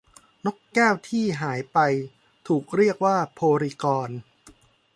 [0.45, 1.77] นกแก้วที่หายไป
[2.47, 4.09] ถูกเรียกว่าโพลีกอน